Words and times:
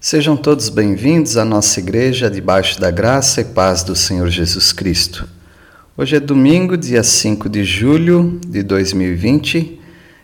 Sejam 0.00 0.36
todos 0.36 0.68
bem-vindos 0.68 1.36
à 1.36 1.44
nossa 1.44 1.80
igreja 1.80 2.30
debaixo 2.30 2.80
da 2.80 2.88
graça 2.88 3.40
e 3.40 3.44
paz 3.44 3.82
do 3.82 3.96
Senhor 3.96 4.28
Jesus 4.28 4.72
Cristo. 4.72 5.28
Hoje 5.96 6.14
é 6.14 6.20
domingo, 6.20 6.76
dia 6.76 7.02
5 7.02 7.48
de 7.48 7.64
julho 7.64 8.40
de 8.46 8.62
2020. 8.62 9.80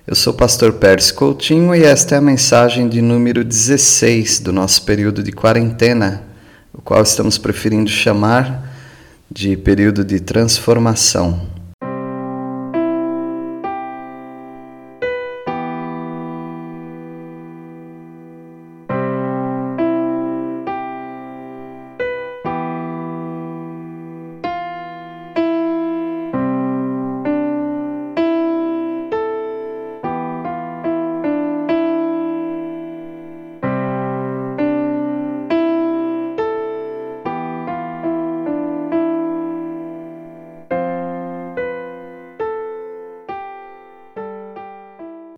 Eu 0.06 0.14
sou 0.14 0.32
o 0.32 0.36
pastor 0.36 0.74
Pérez 0.74 1.10
Coutinho 1.10 1.74
e 1.74 1.82
esta 1.82 2.14
é 2.14 2.18
a 2.18 2.20
mensagem 2.20 2.88
de 2.88 3.02
número 3.02 3.42
16 3.42 4.38
do 4.38 4.52
nosso 4.52 4.84
período 4.84 5.24
de 5.24 5.32
quarentena, 5.32 6.22
o 6.72 6.80
qual 6.80 7.02
estamos 7.02 7.36
preferindo 7.36 7.90
chamar 7.90 8.72
de 9.28 9.56
período 9.56 10.04
de 10.04 10.20
transformação. 10.20 11.53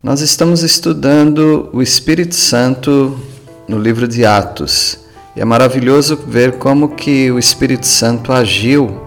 Nós 0.07 0.21
estamos 0.21 0.63
estudando 0.63 1.69
o 1.73 1.83
Espírito 1.83 2.37
Santo 2.37 3.19
no 3.67 3.77
livro 3.77 4.07
de 4.07 4.25
Atos. 4.25 5.01
E 5.35 5.41
é 5.41 5.45
maravilhoso 5.45 6.17
ver 6.29 6.59
como 6.59 6.91
que 6.91 7.29
o 7.33 7.41
Espírito 7.41 7.89
Santo 7.89 8.33
agiu 8.33 9.01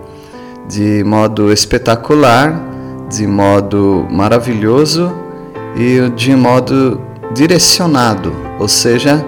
de 0.67 1.01
modo 1.05 1.53
espetacular, 1.53 3.07
de 3.09 3.25
modo 3.25 4.05
maravilhoso 4.11 5.09
e 5.77 6.09
de 6.17 6.35
modo 6.35 6.99
direcionado, 7.33 8.35
ou 8.59 8.67
seja, 8.67 9.25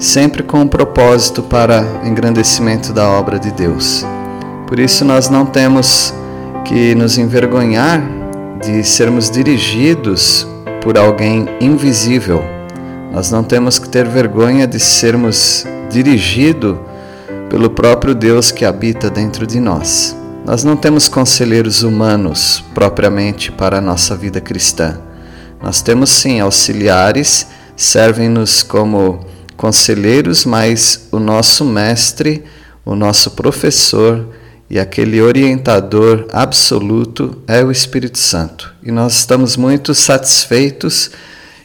sempre 0.00 0.42
com 0.42 0.62
um 0.62 0.68
propósito 0.68 1.40
para 1.40 1.84
engrandecimento 2.02 2.92
da 2.92 3.08
obra 3.08 3.38
de 3.38 3.52
Deus. 3.52 4.04
Por 4.66 4.80
isso 4.80 5.04
nós 5.04 5.28
não 5.28 5.46
temos 5.46 6.12
que 6.64 6.96
nos 6.96 7.16
envergonhar 7.16 8.02
de 8.60 8.82
sermos 8.82 9.30
dirigidos 9.30 10.48
por 10.86 10.96
alguém 10.96 11.48
invisível. 11.60 12.44
Nós 13.10 13.28
não 13.28 13.42
temos 13.42 13.76
que 13.76 13.88
ter 13.88 14.06
vergonha 14.06 14.68
de 14.68 14.78
sermos 14.78 15.66
dirigidos 15.90 16.78
pelo 17.50 17.68
próprio 17.68 18.14
Deus 18.14 18.52
que 18.52 18.64
habita 18.64 19.10
dentro 19.10 19.48
de 19.48 19.58
nós. 19.58 20.16
Nós 20.44 20.62
não 20.62 20.76
temos 20.76 21.08
conselheiros 21.08 21.82
humanos 21.82 22.62
propriamente 22.72 23.50
para 23.50 23.78
a 23.78 23.80
nossa 23.80 24.14
vida 24.14 24.40
cristã. 24.40 25.00
Nós 25.60 25.82
temos 25.82 26.08
sim 26.08 26.38
auxiliares, 26.38 27.48
servem-nos 27.76 28.62
como 28.62 29.26
conselheiros, 29.56 30.44
mas 30.44 31.08
o 31.10 31.18
nosso 31.18 31.64
mestre, 31.64 32.44
o 32.84 32.94
nosso 32.94 33.32
professor, 33.32 34.24
e 34.68 34.78
aquele 34.78 35.20
orientador 35.20 36.26
absoluto 36.32 37.42
é 37.46 37.62
o 37.62 37.70
Espírito 37.70 38.18
Santo. 38.18 38.74
E 38.82 38.90
nós 38.90 39.18
estamos 39.18 39.56
muito 39.56 39.94
satisfeitos, 39.94 41.10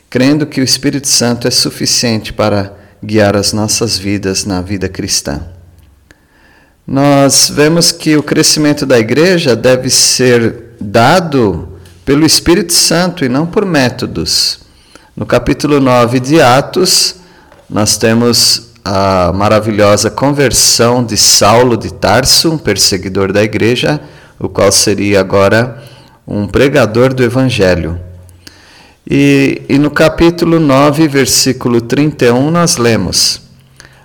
crendo 0.09 0.45
que 0.45 0.61
o 0.61 0.63
Espírito 0.63 1.07
Santo 1.07 1.47
é 1.47 1.51
suficiente 1.51 2.31
para 2.31 2.73
guiar 3.03 3.35
as 3.35 3.53
nossas 3.53 3.97
vidas 3.97 4.45
na 4.45 4.61
vida 4.61 4.87
cristã. 4.87 5.41
Nós 6.85 7.49
vemos 7.49 7.91
que 7.91 8.15
o 8.17 8.23
crescimento 8.23 8.85
da 8.85 8.99
igreja 8.99 9.55
deve 9.55 9.89
ser 9.89 10.75
dado 10.79 11.79
pelo 12.05 12.25
Espírito 12.25 12.73
Santo 12.73 13.23
e 13.23 13.29
não 13.29 13.47
por 13.47 13.65
métodos. 13.65 14.59
No 15.15 15.25
capítulo 15.25 15.79
9 15.79 16.19
de 16.19 16.41
Atos, 16.41 17.15
nós 17.69 17.97
temos 17.97 18.70
a 18.83 19.31
maravilhosa 19.33 20.09
conversão 20.09 21.03
de 21.03 21.15
Saulo 21.15 21.77
de 21.77 21.93
Tarso, 21.93 22.51
um 22.51 22.57
perseguidor 22.57 23.31
da 23.31 23.43
igreja, 23.43 24.01
o 24.39 24.49
qual 24.49 24.71
seria 24.71 25.19
agora 25.19 25.81
um 26.27 26.47
pregador 26.47 27.13
do 27.13 27.23
Evangelho. 27.23 27.99
E, 29.09 29.61
e 29.69 29.77
no 29.77 29.91
capítulo 29.91 30.59
9, 30.59 31.07
versículo 31.07 31.81
31, 31.81 32.49
nós 32.49 32.77
lemos: 32.77 33.41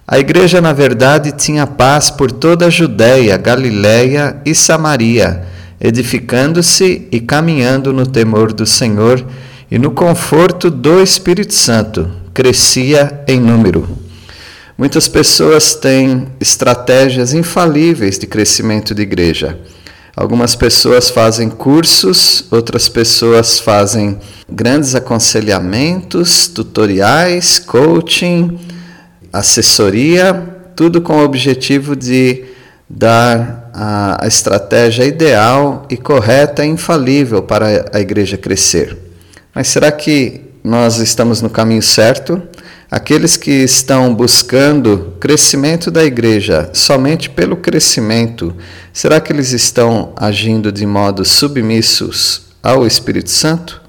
A 0.06 0.18
igreja, 0.18 0.60
na 0.60 0.72
verdade, 0.72 1.32
tinha 1.32 1.66
paz 1.66 2.10
por 2.10 2.30
toda 2.30 2.66
a 2.66 2.70
Judéia, 2.70 3.36
Galiléia 3.36 4.40
e 4.44 4.54
Samaria, 4.54 5.44
edificando-se 5.80 7.08
e 7.10 7.20
caminhando 7.20 7.92
no 7.92 8.06
temor 8.06 8.52
do 8.52 8.66
Senhor 8.66 9.24
e 9.70 9.78
no 9.78 9.90
conforto 9.90 10.70
do 10.70 11.02
Espírito 11.02 11.54
Santo, 11.54 12.10
crescia 12.32 13.24
em 13.26 13.40
número. 13.40 14.05
Muitas 14.78 15.08
pessoas 15.08 15.74
têm 15.74 16.28
estratégias 16.38 17.32
infalíveis 17.32 18.18
de 18.18 18.26
crescimento 18.26 18.94
de 18.94 19.00
igreja. 19.00 19.58
Algumas 20.14 20.54
pessoas 20.54 21.08
fazem 21.08 21.48
cursos, 21.48 22.44
outras 22.50 22.86
pessoas 22.86 23.58
fazem 23.58 24.18
grandes 24.46 24.94
aconselhamentos, 24.94 26.48
tutoriais, 26.48 27.58
coaching, 27.58 28.58
assessoria, 29.32 30.34
tudo 30.74 31.00
com 31.00 31.20
o 31.20 31.24
objetivo 31.24 31.96
de 31.96 32.44
dar 32.88 33.70
a, 33.72 34.26
estratégia 34.26 35.04
ideal 35.04 35.86
e 35.88 35.96
correta 35.96 36.64
e 36.64 36.68
infalível 36.68 37.42
para 37.42 37.90
a 37.94 38.00
igreja 38.00 38.36
crescer. 38.36 38.94
Mas 39.54 39.68
será 39.68 39.90
que 39.90 40.42
nós 40.62 40.98
estamos 40.98 41.40
no 41.40 41.48
caminho 41.48 41.82
certo? 41.82 42.42
Aqueles 42.88 43.36
que 43.36 43.50
estão 43.50 44.14
buscando 44.14 45.16
crescimento 45.18 45.90
da 45.90 46.04
igreja 46.04 46.70
somente 46.72 47.28
pelo 47.28 47.56
crescimento, 47.56 48.54
será 48.92 49.20
que 49.20 49.32
eles 49.32 49.50
estão 49.50 50.12
agindo 50.14 50.70
de 50.70 50.86
modo 50.86 51.24
submissos 51.24 52.42
ao 52.62 52.86
Espírito 52.86 53.30
Santo? 53.30 53.82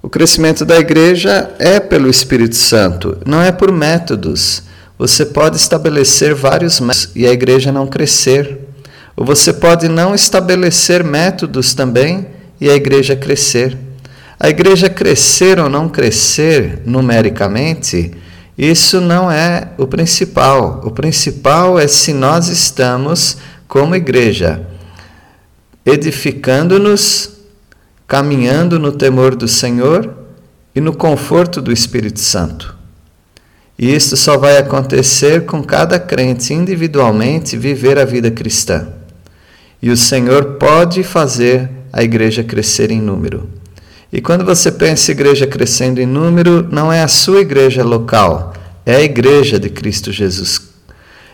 O 0.00 0.08
crescimento 0.08 0.64
da 0.64 0.78
igreja 0.78 1.50
é 1.58 1.80
pelo 1.80 2.08
Espírito 2.08 2.54
Santo, 2.54 3.18
não 3.26 3.42
é 3.42 3.50
por 3.50 3.72
métodos. 3.72 4.62
Você 4.96 5.26
pode 5.26 5.56
estabelecer 5.56 6.36
vários 6.36 6.78
métodos 6.78 7.10
e 7.16 7.26
a 7.26 7.32
igreja 7.32 7.72
não 7.72 7.88
crescer. 7.88 8.60
Ou 9.16 9.26
você 9.26 9.52
pode 9.52 9.88
não 9.88 10.14
estabelecer 10.14 11.02
métodos 11.02 11.74
também 11.74 12.28
e 12.60 12.70
a 12.70 12.76
igreja 12.76 13.16
crescer. 13.16 13.76
A 14.42 14.48
igreja 14.48 14.90
crescer 14.90 15.60
ou 15.60 15.68
não 15.68 15.88
crescer 15.88 16.82
numericamente, 16.84 18.10
isso 18.58 19.00
não 19.00 19.30
é 19.30 19.68
o 19.78 19.86
principal. 19.86 20.80
O 20.84 20.90
principal 20.90 21.78
é 21.78 21.86
se 21.86 22.12
nós 22.12 22.48
estamos, 22.48 23.36
como 23.68 23.94
igreja, 23.94 24.66
edificando-nos, 25.86 27.36
caminhando 28.04 28.80
no 28.80 28.90
temor 28.90 29.36
do 29.36 29.46
Senhor 29.46 30.12
e 30.74 30.80
no 30.80 30.92
conforto 30.92 31.62
do 31.62 31.70
Espírito 31.70 32.18
Santo. 32.18 32.74
E 33.78 33.94
isso 33.94 34.16
só 34.16 34.36
vai 34.36 34.58
acontecer 34.58 35.46
com 35.46 35.62
cada 35.62 36.00
crente 36.00 36.52
individualmente 36.52 37.56
viver 37.56 37.96
a 37.96 38.04
vida 38.04 38.28
cristã. 38.28 38.88
E 39.80 39.88
o 39.88 39.96
Senhor 39.96 40.54
pode 40.54 41.04
fazer 41.04 41.70
a 41.92 42.02
igreja 42.02 42.42
crescer 42.42 42.90
em 42.90 43.00
número. 43.00 43.61
E 44.12 44.20
quando 44.20 44.44
você 44.44 44.70
pensa 44.70 45.10
em 45.10 45.14
igreja 45.14 45.46
crescendo 45.46 45.98
em 45.98 46.04
número, 46.04 46.68
não 46.70 46.92
é 46.92 47.02
a 47.02 47.08
sua 47.08 47.40
igreja 47.40 47.82
local, 47.82 48.52
é 48.84 48.96
a 48.96 49.02
igreja 49.02 49.58
de 49.58 49.70
Cristo 49.70 50.12
Jesus. 50.12 50.70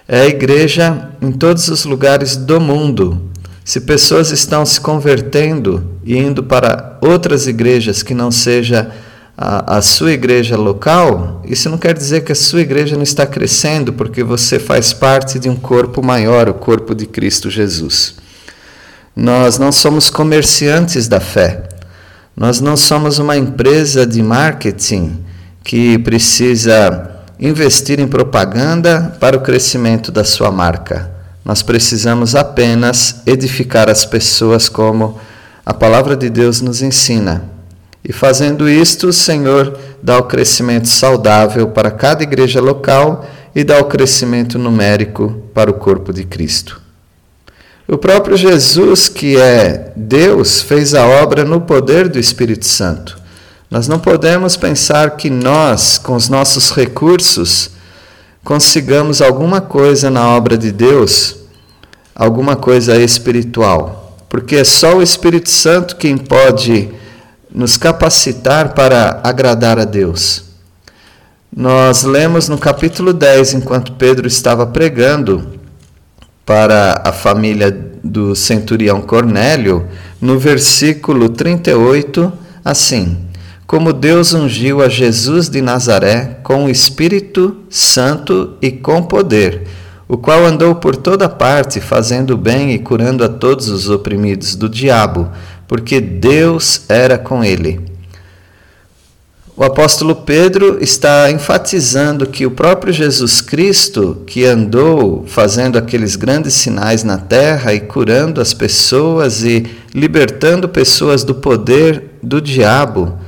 É 0.06 0.20
a 0.20 0.26
igreja 0.26 1.10
em 1.20 1.32
todos 1.32 1.66
os 1.68 1.84
lugares 1.84 2.36
do 2.36 2.60
mundo. 2.60 3.30
Se 3.64 3.80
pessoas 3.80 4.30
estão 4.30 4.64
se 4.64 4.80
convertendo 4.80 5.98
e 6.04 6.16
indo 6.16 6.42
para 6.42 6.96
outras 7.02 7.46
igrejas 7.48 8.02
que 8.02 8.14
não 8.14 8.30
seja 8.30 8.90
a, 9.36 9.76
a, 9.76 9.82
sua 9.82 10.12
igreja 10.12 10.56
local, 10.56 11.42
isso 11.44 11.68
não 11.68 11.76
quer 11.76 11.92
dizer 11.92 12.22
que 12.22 12.32
a 12.32 12.34
sua 12.34 12.60
igreja 12.60 12.96
não 12.96 13.02
está 13.02 13.26
crescendo, 13.26 13.92
porque 13.92 14.22
você 14.22 14.58
faz 14.58 14.92
parte 14.92 15.38
de 15.38 15.48
um 15.50 15.56
corpo 15.56 16.02
maior, 16.02 16.48
o 16.48 16.54
corpo 16.54 16.94
de 16.94 17.06
Cristo 17.06 17.50
Jesus. 17.50 18.14
Nós 19.14 19.58
não 19.58 19.70
somos 19.72 20.08
comerciantes 20.08 21.06
da 21.08 21.20
fé. 21.20 21.67
Nós 22.38 22.60
não 22.60 22.76
somos 22.76 23.18
uma 23.18 23.36
empresa 23.36 24.06
de 24.06 24.22
marketing 24.22 25.18
que 25.64 25.98
precisa 25.98 27.10
investir 27.40 27.98
em 27.98 28.06
propaganda 28.06 29.16
para 29.18 29.36
o 29.36 29.40
crescimento 29.40 30.12
da 30.12 30.22
sua 30.22 30.52
marca. 30.52 31.10
Nós 31.44 31.64
precisamos 31.64 32.36
apenas 32.36 33.22
edificar 33.26 33.90
as 33.90 34.04
pessoas 34.04 34.68
como 34.68 35.18
a 35.66 35.74
palavra 35.74 36.16
de 36.16 36.30
Deus 36.30 36.60
nos 36.60 36.80
ensina. 36.80 37.42
E 38.04 38.12
fazendo 38.12 38.68
isto, 38.68 39.08
o 39.08 39.12
Senhor 39.12 39.76
dá 40.00 40.16
o 40.16 40.22
crescimento 40.22 40.86
saudável 40.86 41.66
para 41.70 41.90
cada 41.90 42.22
igreja 42.22 42.60
local 42.60 43.26
e 43.52 43.64
dá 43.64 43.80
o 43.80 43.86
crescimento 43.86 44.60
numérico 44.60 45.42
para 45.52 45.72
o 45.72 45.74
corpo 45.74 46.12
de 46.12 46.22
Cristo. 46.22 46.87
O 47.90 47.96
próprio 47.96 48.36
Jesus, 48.36 49.08
que 49.08 49.38
é 49.38 49.92
Deus, 49.96 50.60
fez 50.60 50.92
a 50.92 51.06
obra 51.06 51.42
no 51.42 51.62
poder 51.62 52.06
do 52.06 52.18
Espírito 52.18 52.66
Santo. 52.66 53.18
Nós 53.70 53.88
não 53.88 53.98
podemos 53.98 54.58
pensar 54.58 55.16
que 55.16 55.30
nós, 55.30 55.96
com 55.96 56.14
os 56.14 56.28
nossos 56.28 56.70
recursos, 56.70 57.70
consigamos 58.44 59.22
alguma 59.22 59.62
coisa 59.62 60.10
na 60.10 60.28
obra 60.28 60.58
de 60.58 60.70
Deus, 60.70 61.36
alguma 62.14 62.56
coisa 62.56 62.94
espiritual, 63.00 64.18
porque 64.28 64.56
é 64.56 64.64
só 64.64 64.98
o 64.98 65.02
Espírito 65.02 65.48
Santo 65.48 65.96
quem 65.96 66.18
pode 66.18 66.90
nos 67.50 67.78
capacitar 67.78 68.74
para 68.74 69.18
agradar 69.24 69.78
a 69.78 69.86
Deus. 69.86 70.44
Nós 71.50 72.02
lemos 72.02 72.50
no 72.50 72.58
capítulo 72.58 73.14
10, 73.14 73.54
enquanto 73.54 73.92
Pedro 73.92 74.26
estava 74.28 74.66
pregando 74.66 75.57
para 76.48 77.02
a 77.04 77.12
família 77.12 77.70
do 78.02 78.34
centurião 78.34 79.02
Cornélio, 79.02 79.86
no 80.18 80.38
versículo 80.38 81.28
38, 81.28 82.32
assim: 82.64 83.18
Como 83.66 83.92
Deus 83.92 84.32
ungiu 84.32 84.80
a 84.80 84.88
Jesus 84.88 85.50
de 85.50 85.60
Nazaré 85.60 86.38
com 86.42 86.64
o 86.64 86.70
Espírito 86.70 87.54
Santo 87.68 88.54
e 88.62 88.70
com 88.70 89.02
poder, 89.02 89.64
o 90.08 90.16
qual 90.16 90.42
andou 90.46 90.74
por 90.76 90.96
toda 90.96 91.28
parte 91.28 91.82
fazendo 91.82 92.34
bem 92.34 92.72
e 92.72 92.78
curando 92.78 93.22
a 93.22 93.28
todos 93.28 93.68
os 93.68 93.90
oprimidos 93.90 94.56
do 94.56 94.70
diabo, 94.70 95.28
porque 95.66 96.00
Deus 96.00 96.86
era 96.88 97.18
com 97.18 97.44
ele. 97.44 97.97
O 99.58 99.64
apóstolo 99.64 100.14
Pedro 100.14 100.78
está 100.80 101.28
enfatizando 101.32 102.28
que 102.28 102.46
o 102.46 102.50
próprio 102.52 102.92
Jesus 102.92 103.40
Cristo, 103.40 104.22
que 104.24 104.44
andou 104.44 105.24
fazendo 105.26 105.76
aqueles 105.76 106.14
grandes 106.14 106.54
sinais 106.54 107.02
na 107.02 107.18
terra 107.18 107.74
e 107.74 107.80
curando 107.80 108.40
as 108.40 108.54
pessoas 108.54 109.42
e 109.42 109.66
libertando 109.92 110.68
pessoas 110.68 111.24
do 111.24 111.34
poder 111.34 112.04
do 112.22 112.40
diabo, 112.40 113.18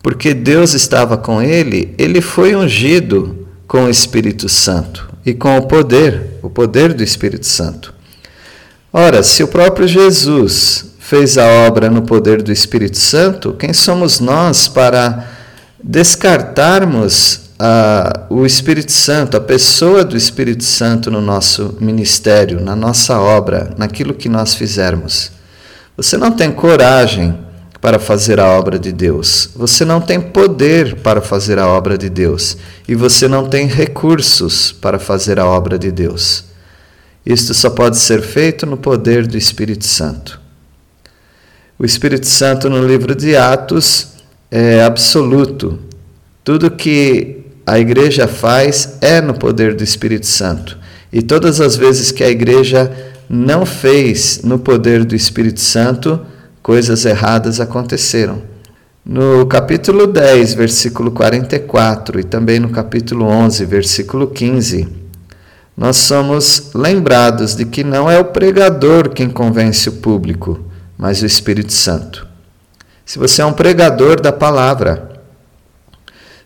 porque 0.00 0.32
Deus 0.32 0.74
estava 0.74 1.16
com 1.16 1.42
ele, 1.42 1.92
ele 1.98 2.20
foi 2.20 2.54
ungido 2.54 3.48
com 3.66 3.86
o 3.86 3.90
Espírito 3.90 4.48
Santo 4.48 5.10
e 5.26 5.34
com 5.34 5.58
o 5.58 5.66
poder, 5.66 6.38
o 6.40 6.48
poder 6.48 6.94
do 6.94 7.02
Espírito 7.02 7.48
Santo. 7.48 7.92
Ora, 8.92 9.24
se 9.24 9.42
o 9.42 9.48
próprio 9.48 9.88
Jesus 9.88 10.94
fez 11.00 11.36
a 11.36 11.48
obra 11.66 11.90
no 11.90 12.02
poder 12.02 12.42
do 12.42 12.52
Espírito 12.52 12.96
Santo, 12.96 13.54
quem 13.54 13.72
somos 13.72 14.20
nós 14.20 14.68
para 14.68 15.39
descartarmos 15.82 17.50
o 18.30 18.46
Espírito 18.46 18.92
Santo, 18.92 19.36
a 19.36 19.40
pessoa 19.40 20.04
do 20.04 20.16
Espírito 20.16 20.64
Santo 20.64 21.10
no 21.10 21.20
nosso 21.20 21.76
ministério, 21.80 22.60
na 22.60 22.74
nossa 22.74 23.20
obra, 23.20 23.74
naquilo 23.76 24.14
que 24.14 24.28
nós 24.28 24.54
fizermos. 24.54 25.30
Você 25.96 26.16
não 26.16 26.32
tem 26.32 26.50
coragem 26.50 27.38
para 27.80 27.98
fazer 27.98 28.40
a 28.40 28.46
obra 28.46 28.78
de 28.78 28.92
Deus, 28.92 29.50
você 29.54 29.84
não 29.84 30.00
tem 30.00 30.20
poder 30.20 30.96
para 30.96 31.20
fazer 31.20 31.58
a 31.58 31.66
obra 31.66 31.96
de 31.96 32.08
Deus 32.10 32.56
e 32.86 32.94
você 32.94 33.26
não 33.26 33.48
tem 33.48 33.66
recursos 33.66 34.72
para 34.72 34.98
fazer 34.98 35.38
a 35.38 35.46
obra 35.46 35.78
de 35.78 35.90
Deus. 35.90 36.44
Isto 37.24 37.52
só 37.52 37.70
pode 37.70 37.98
ser 37.98 38.22
feito 38.22 38.64
no 38.64 38.76
poder 38.76 39.26
do 39.26 39.36
Espírito 39.36 39.84
Santo. 39.84 40.40
O 41.78 41.84
Espírito 41.84 42.26
Santo, 42.26 42.68
no 42.68 42.86
livro 42.86 43.14
de 43.14 43.36
Atos, 43.36 44.08
é 44.50 44.82
absoluto. 44.82 45.78
Tudo 46.42 46.70
que 46.70 47.40
a 47.64 47.78
igreja 47.78 48.26
faz 48.26 48.96
é 49.00 49.20
no 49.20 49.34
poder 49.34 49.74
do 49.74 49.84
Espírito 49.84 50.26
Santo. 50.26 50.76
E 51.12 51.22
todas 51.22 51.60
as 51.60 51.76
vezes 51.76 52.10
que 52.10 52.24
a 52.24 52.30
igreja 52.30 52.90
não 53.28 53.64
fez 53.64 54.40
no 54.42 54.58
poder 54.58 55.04
do 55.04 55.14
Espírito 55.14 55.60
Santo, 55.60 56.20
coisas 56.62 57.04
erradas 57.04 57.60
aconteceram. 57.60 58.42
No 59.04 59.46
capítulo 59.46 60.06
10, 60.06 60.54
versículo 60.54 61.10
44 61.12 62.20
e 62.20 62.24
também 62.24 62.58
no 62.58 62.70
capítulo 62.70 63.26
11, 63.26 63.64
versículo 63.64 64.26
15, 64.26 64.88
nós 65.76 65.96
somos 65.96 66.70
lembrados 66.74 67.54
de 67.54 67.64
que 67.64 67.82
não 67.82 68.10
é 68.10 68.18
o 68.18 68.26
pregador 68.26 69.08
quem 69.10 69.30
convence 69.30 69.88
o 69.88 69.92
público, 69.92 70.60
mas 70.98 71.22
o 71.22 71.26
Espírito 71.26 71.72
Santo 71.72 72.29
se 73.10 73.18
você 73.18 73.42
é 73.42 73.44
um 73.44 73.52
pregador 73.52 74.20
da 74.20 74.30
palavra, 74.30 75.10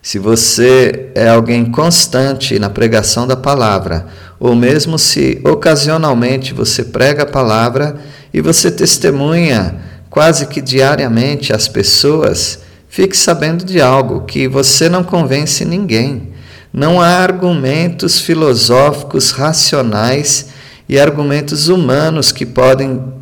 se 0.01 0.17
você 0.17 1.11
é 1.13 1.29
alguém 1.29 1.63
constante 1.63 2.57
na 2.57 2.71
pregação 2.71 3.27
da 3.27 3.35
palavra, 3.35 4.07
ou 4.39 4.55
mesmo 4.55 4.97
se 4.97 5.39
ocasionalmente 5.45 6.55
você 6.55 6.83
prega 6.83 7.21
a 7.21 7.27
palavra 7.27 7.97
e 8.33 8.41
você 8.41 8.71
testemunha 8.71 9.75
quase 10.09 10.47
que 10.47 10.59
diariamente 10.59 11.53
as 11.53 11.67
pessoas, 11.67 12.61
fique 12.89 13.15
sabendo 13.15 13.63
de 13.63 13.79
algo 13.79 14.21
que 14.21 14.47
você 14.47 14.89
não 14.89 15.03
convence 15.03 15.63
ninguém. 15.63 16.33
Não 16.73 16.99
há 16.99 17.09
argumentos 17.09 18.19
filosóficos 18.19 19.29
racionais 19.29 20.47
e 20.89 20.99
argumentos 20.99 21.67
humanos 21.67 22.31
que 22.31 22.43
podem 22.43 23.13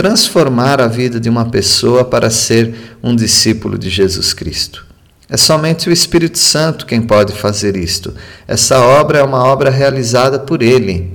transformar 0.00 0.80
a 0.80 0.86
vida 0.86 1.20
de 1.20 1.28
uma 1.28 1.44
pessoa 1.44 2.02
para 2.02 2.30
ser 2.30 2.96
um 3.02 3.14
discípulo 3.14 3.76
de 3.76 3.90
Jesus 3.90 4.32
Cristo. 4.32 4.86
É 5.28 5.36
somente 5.36 5.90
o 5.90 5.92
Espírito 5.92 6.38
Santo 6.38 6.86
quem 6.86 7.02
pode 7.02 7.34
fazer 7.34 7.76
isto. 7.76 8.14
Essa 8.48 8.80
obra 8.80 9.18
é 9.18 9.22
uma 9.22 9.44
obra 9.44 9.68
realizada 9.68 10.38
por 10.38 10.62
ele. 10.62 11.12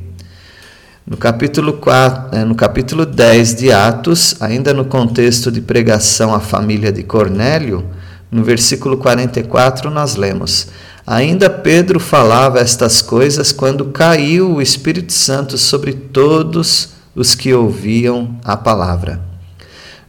No 1.04 1.18
capítulo, 1.18 1.74
4, 1.74 2.38
eh, 2.38 2.46
no 2.46 2.54
capítulo 2.54 3.08
10 3.08 3.56
de 3.56 3.72
Atos, 3.72 4.36
ainda 4.40 4.72
no 4.72 4.86
contexto 4.86 5.52
de 5.52 5.62
pregação 5.62 6.32
à 6.32 6.40
família 6.40 6.92
de 6.92 7.02
Cornélio, 7.02 7.84
no 8.30 8.44
versículo 8.44 8.98
44 8.98 9.90
nós 9.90 10.16
lemos: 10.16 10.68
Ainda 11.08 11.50
Pedro 11.50 12.00
falava 12.00 12.60
estas 12.60 13.02
coisas 13.02 13.52
quando 13.52 13.86
caiu 13.86 14.52
o 14.52 14.62
Espírito 14.62 15.12
Santo 15.12 15.58
sobre 15.58 15.92
todos 15.92 16.94
os 17.16 17.34
que 17.34 17.54
ouviam 17.54 18.38
a 18.44 18.58
palavra. 18.58 19.22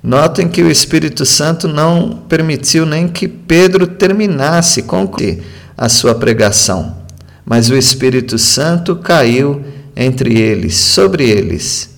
Notem 0.02 0.48
que 0.48 0.62
o 0.62 0.70
Espírito 0.70 1.24
Santo 1.24 1.66
não 1.66 2.22
permitiu 2.28 2.84
nem 2.84 3.08
que 3.08 3.26
Pedro 3.26 3.86
terminasse, 3.86 4.82
concluir 4.82 5.42
a 5.76 5.88
sua 5.88 6.14
pregação, 6.14 6.96
mas 7.44 7.70
o 7.70 7.76
Espírito 7.76 8.38
Santo 8.38 8.96
caiu 8.96 9.64
entre 9.94 10.38
eles, 10.38 10.76
sobre 10.76 11.28
eles. 11.28 11.96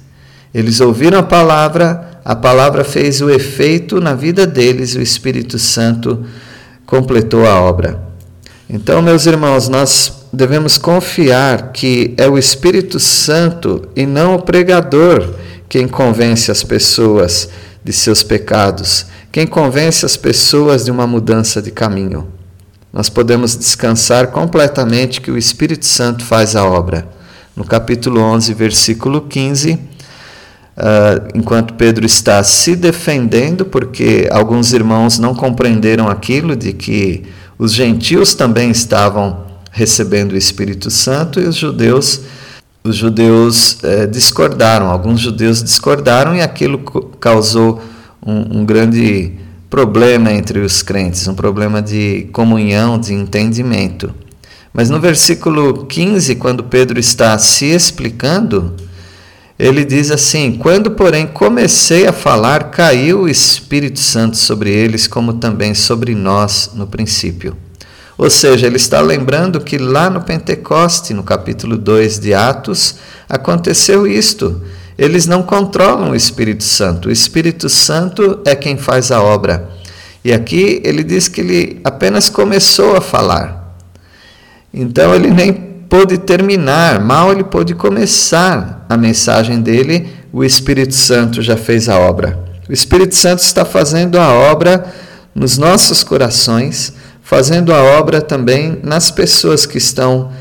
Eles 0.54 0.80
ouviram 0.80 1.18
a 1.18 1.22
palavra, 1.22 2.20
a 2.24 2.34
palavra 2.34 2.84
fez 2.84 3.20
o 3.20 3.30
efeito 3.30 4.00
na 4.00 4.14
vida 4.14 4.46
deles, 4.46 4.94
o 4.94 5.00
Espírito 5.00 5.58
Santo 5.58 6.24
completou 6.86 7.46
a 7.46 7.60
obra. 7.60 8.02
Então, 8.70 9.02
meus 9.02 9.26
irmãos, 9.26 9.68
nós 9.68 10.17
devemos 10.32 10.76
confiar 10.78 11.72
que 11.72 12.14
é 12.16 12.28
o 12.28 12.38
Espírito 12.38 13.00
Santo 13.00 13.88
e 13.96 14.06
não 14.06 14.36
o 14.36 14.42
pregador 14.42 15.34
quem 15.68 15.86
convence 15.86 16.50
as 16.50 16.62
pessoas 16.62 17.48
de 17.84 17.92
seus 17.92 18.22
pecados, 18.22 19.06
quem 19.30 19.46
convence 19.46 20.04
as 20.04 20.16
pessoas 20.16 20.84
de 20.84 20.90
uma 20.90 21.06
mudança 21.06 21.60
de 21.60 21.70
caminho. 21.70 22.28
Nós 22.92 23.08
podemos 23.08 23.54
descansar 23.54 24.28
completamente 24.28 25.20
que 25.20 25.30
o 25.30 25.36
Espírito 25.36 25.84
Santo 25.84 26.24
faz 26.24 26.56
a 26.56 26.64
obra. 26.64 27.06
No 27.54 27.64
capítulo 27.64 28.20
11, 28.20 28.54
versículo 28.54 29.22
15, 29.22 29.72
uh, 29.72 29.78
ah, 30.76 31.28
enquanto 31.34 31.74
Pedro 31.74 32.06
está 32.06 32.42
se 32.42 32.74
defendendo, 32.74 33.66
porque 33.66 34.26
alguns 34.30 34.72
irmãos 34.72 35.18
não 35.18 35.34
compreenderam 35.34 36.08
aquilo 36.08 36.56
de 36.56 36.72
que 36.72 37.24
os 37.58 37.72
gentios 37.72 38.34
também 38.34 38.70
estavam 38.70 39.47
recebendo 39.78 40.32
o 40.32 40.36
Espírito 40.36 40.90
Santo 40.90 41.40
e 41.40 41.44
os 41.44 41.54
judeus 41.54 42.22
os 42.82 42.96
judeus 42.96 43.82
é, 43.84 44.06
discordaram, 44.06 44.86
alguns 44.86 45.20
judeus 45.20 45.62
discordaram 45.62 46.34
e 46.34 46.40
aquilo 46.40 46.78
causou 47.20 47.82
um, 48.24 48.60
um, 48.60 48.64
grande 48.64 49.32
problema 49.68 50.32
entre 50.32 50.60
os 50.60 50.80
crentes, 50.80 51.28
um 51.28 51.34
problema 51.34 51.82
de 51.82 52.28
comunhão, 52.32 52.98
de 52.98 53.12
entendimento. 53.12 54.14
Mas 54.72 54.88
no 54.88 54.98
versículo 54.98 55.84
15, 55.86 56.36
quando 56.36 56.64
Pedro 56.64 56.98
está 56.98 57.36
se 57.36 57.66
explicando, 57.66 58.74
ele 59.58 59.84
diz 59.84 60.10
assim: 60.10 60.52
Quando, 60.52 60.92
porém, 60.92 61.26
comecei 61.26 62.06
a 62.06 62.12
falar, 62.12 62.70
caiu 62.70 63.22
o 63.22 63.28
Espírito 63.28 63.98
Santo 63.98 64.36
sobre 64.36 64.70
eles, 64.70 65.06
como 65.06 65.34
também 65.34 65.74
sobre 65.74 66.14
nós 66.14 66.70
no 66.74 66.86
princípio. 66.86 67.56
Ou 68.18 68.28
seja, 68.28 68.66
ele 68.66 68.76
está 68.76 69.00
lembrando 69.00 69.60
que 69.60 69.78
lá 69.78 70.10
no 70.10 70.20
Pentecoste, 70.22 71.14
no 71.14 71.22
capítulo 71.22 71.78
2 71.78 72.18
de 72.18 72.34
Atos, 72.34 72.96
aconteceu 73.28 74.08
isto. 74.08 74.60
Eles 74.98 75.28
não 75.28 75.40
controlam 75.40 76.10
o 76.10 76.16
Espírito 76.16 76.64
Santo. 76.64 77.08
O 77.08 77.12
Espírito 77.12 77.68
Santo 77.68 78.40
é 78.44 78.56
quem 78.56 78.76
faz 78.76 79.12
a 79.12 79.22
obra. 79.22 79.70
E 80.24 80.32
aqui 80.32 80.82
ele 80.84 81.04
diz 81.04 81.28
que 81.28 81.40
ele 81.40 81.80
apenas 81.84 82.28
começou 82.28 82.96
a 82.96 83.00
falar. 83.00 83.76
Então 84.74 85.14
ele 85.14 85.30
nem 85.30 85.52
pôde 85.52 86.18
terminar, 86.18 87.00
mal 87.00 87.30
ele 87.30 87.44
pôde 87.44 87.74
começar 87.74 88.84
a 88.88 88.96
mensagem 88.96 89.60
dele, 89.60 90.08
o 90.32 90.44
Espírito 90.44 90.94
Santo 90.94 91.40
já 91.40 91.56
fez 91.56 91.88
a 91.88 91.98
obra. 91.98 92.38
O 92.68 92.72
Espírito 92.72 93.14
Santo 93.14 93.42
está 93.42 93.64
fazendo 93.64 94.18
a 94.18 94.28
obra 94.28 94.92
nos 95.34 95.56
nossos 95.56 96.02
corações, 96.02 96.92
fazendo 97.28 97.74
a 97.74 97.82
obra 97.82 98.22
também 98.22 98.80
nas 98.82 99.10
pessoas 99.10 99.66
que 99.66 99.76
estão 99.76 100.32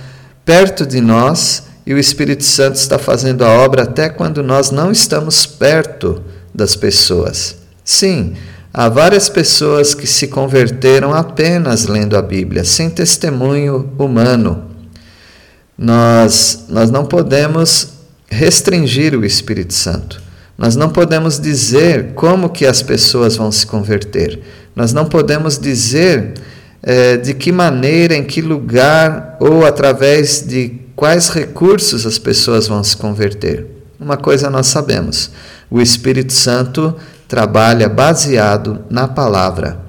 perto 0.46 0.86
de 0.86 1.02
nós, 1.02 1.64
e 1.86 1.94
o 1.94 1.98
Espírito 1.98 2.46
Santo 2.46 2.76
está 2.76 2.98
fazendo 2.98 3.44
a 3.44 3.50
obra 3.50 3.84
até 3.84 4.08
quando 4.08 4.42
nós 4.42 4.72
não 4.72 4.90
estamos 4.90 5.46
perto 5.46 6.24
das 6.56 6.78
pessoas. 6.78 7.58
Sim, 7.84 8.36
há 8.74 8.88
várias 8.88 9.28
pessoas 9.28 9.94
que 9.94 10.08
se 10.08 10.28
converteram 10.28 11.14
apenas 11.14 11.88
lendo 11.88 12.16
a 12.16 12.22
Bíblia, 12.22 12.64
sem 12.64 12.90
testemunho 12.90 13.92
humano. 14.00 14.64
Nós, 15.78 16.68
nós 16.70 16.90
não 16.90 17.06
podemos 17.06 17.90
restringir 18.30 19.14
o 19.14 19.26
Espírito 19.26 19.74
Santo. 19.74 20.22
Nós 20.58 20.78
não 20.78 20.88
podemos 20.88 21.38
dizer 21.38 22.14
como 22.14 22.50
que 22.50 22.66
as 22.66 22.82
pessoas 22.82 23.36
vão 23.36 23.52
se 23.52 23.68
converter. 23.68 24.40
Nós 24.74 24.94
não 24.94 25.04
podemos 25.04 25.60
dizer 25.60 26.34
é, 26.90 27.18
de 27.18 27.34
que 27.34 27.52
maneira, 27.52 28.16
em 28.16 28.24
que 28.24 28.42
lugar 28.42 29.36
ou 29.42 29.66
através 29.66 30.42
de 30.48 30.80
quais 30.96 31.28
recursos 31.28 32.06
as 32.06 32.18
pessoas 32.18 32.66
vão 32.66 32.82
se 32.82 32.96
converter. 32.96 33.68
Uma 34.00 34.16
coisa 34.16 34.50
nós 34.50 34.68
sabemos: 34.68 35.30
o 35.70 35.82
Espírito 35.82 36.32
Santo 36.32 36.96
trabalha 37.28 37.90
baseado 37.90 38.80
na 38.90 39.06
palavra. 39.06 39.86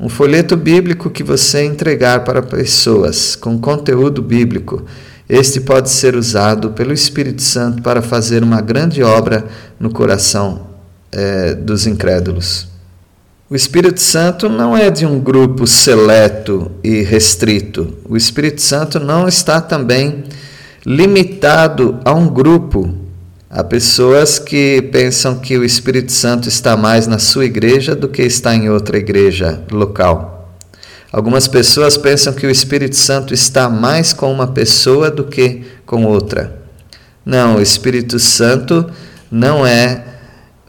Um 0.00 0.08
folheto 0.08 0.56
bíblico 0.56 1.10
que 1.10 1.22
você 1.22 1.64
entregar 1.64 2.24
para 2.24 2.42
pessoas 2.42 3.36
com 3.36 3.56
conteúdo 3.56 4.20
bíblico 4.20 4.84
este 5.28 5.60
pode 5.60 5.90
ser 5.90 6.16
usado 6.16 6.70
pelo 6.70 6.92
Espírito 6.92 7.42
Santo 7.42 7.82
para 7.82 8.02
fazer 8.02 8.42
uma 8.42 8.60
grande 8.60 9.02
obra 9.02 9.44
no 9.78 9.90
coração 9.90 10.68
é, 11.12 11.54
dos 11.54 11.86
incrédulos. 11.86 12.68
O 13.48 13.54
Espírito 13.54 14.00
Santo 14.00 14.48
não 14.48 14.76
é 14.76 14.90
de 14.90 15.06
um 15.06 15.20
grupo 15.20 15.68
seleto 15.68 16.68
e 16.82 17.02
restrito. 17.02 17.94
O 18.04 18.16
Espírito 18.16 18.60
Santo 18.60 18.98
não 18.98 19.28
está 19.28 19.60
também 19.60 20.24
limitado 20.84 22.00
a 22.04 22.12
um 22.12 22.28
grupo. 22.28 22.92
Há 23.48 23.62
pessoas 23.62 24.40
que 24.40 24.82
pensam 24.90 25.38
que 25.38 25.56
o 25.56 25.62
Espírito 25.62 26.10
Santo 26.10 26.48
está 26.48 26.76
mais 26.76 27.06
na 27.06 27.20
sua 27.20 27.44
igreja 27.44 27.94
do 27.94 28.08
que 28.08 28.22
está 28.22 28.52
em 28.52 28.68
outra 28.68 28.98
igreja 28.98 29.62
local. 29.70 30.52
Algumas 31.12 31.46
pessoas 31.46 31.96
pensam 31.96 32.32
que 32.32 32.48
o 32.48 32.50
Espírito 32.50 32.96
Santo 32.96 33.32
está 33.32 33.68
mais 33.68 34.12
com 34.12 34.32
uma 34.32 34.48
pessoa 34.48 35.08
do 35.08 35.22
que 35.22 35.62
com 35.86 36.04
outra. 36.04 36.62
Não, 37.24 37.58
o 37.58 37.62
Espírito 37.62 38.18
Santo 38.18 38.90
não 39.30 39.64
é 39.64 40.15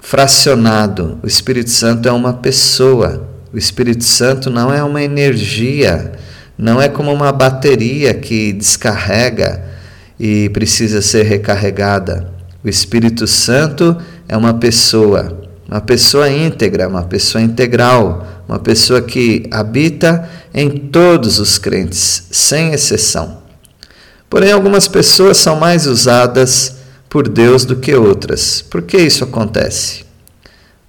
fracionado. 0.07 1.19
O 1.21 1.27
Espírito 1.27 1.69
Santo 1.69 2.07
é 2.07 2.11
uma 2.13 2.31
pessoa. 2.31 3.27
O 3.53 3.57
Espírito 3.57 4.05
Santo 4.05 4.49
não 4.49 4.73
é 4.73 4.81
uma 4.81 5.03
energia, 5.03 6.13
não 6.57 6.81
é 6.81 6.87
como 6.87 7.11
uma 7.11 7.33
bateria 7.33 8.13
que 8.13 8.53
descarrega 8.53 9.61
e 10.17 10.47
precisa 10.51 11.01
ser 11.01 11.23
recarregada. 11.23 12.31
O 12.63 12.69
Espírito 12.69 13.27
Santo 13.27 13.97
é 14.29 14.37
uma 14.37 14.53
pessoa, 14.53 15.45
uma 15.67 15.81
pessoa 15.81 16.29
íntegra, 16.29 16.87
uma 16.87 17.03
pessoa 17.03 17.41
integral, 17.41 18.45
uma 18.47 18.59
pessoa 18.59 19.01
que 19.01 19.45
habita 19.51 20.29
em 20.53 20.69
todos 20.69 21.37
os 21.37 21.57
crentes, 21.57 22.27
sem 22.31 22.71
exceção. 22.71 23.39
Porém, 24.29 24.53
algumas 24.53 24.87
pessoas 24.87 25.35
são 25.35 25.57
mais 25.57 25.85
usadas 25.85 26.76
por 27.09 27.27
Deus 27.27 27.65
do 27.65 27.75
que 27.75 27.95
outras. 27.95 28.61
Por 28.61 28.81
que 28.81 28.97
isso 28.97 29.23
acontece? 29.23 30.05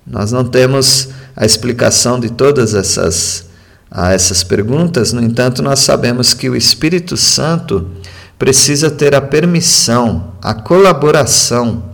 Nós 0.07 0.33
não 0.33 0.45
temos 0.45 1.11
a 1.37 1.45
explicação 1.45 2.19
de 2.19 2.31
todas 2.31 2.75
essas, 2.75 3.47
essas 3.93 4.43
perguntas, 4.43 5.13
no 5.13 5.23
entanto, 5.23 5.63
nós 5.63 5.81
sabemos 5.81 6.35
que 6.35 6.49
o 6.49 6.57
Espírito 6.57 7.17
Santo 7.17 7.89
precisa 8.39 8.91
ter 8.91 9.15
a 9.15 9.21
permissão, 9.21 10.33
a 10.43 10.55
colaboração 10.55 11.85